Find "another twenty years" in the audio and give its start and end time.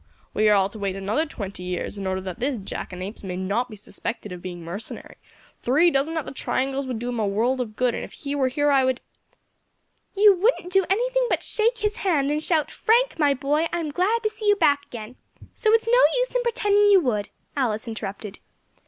0.95-1.95